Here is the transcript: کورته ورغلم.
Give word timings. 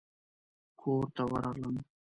کورته 0.79 1.23
ورغلم. 1.31 1.75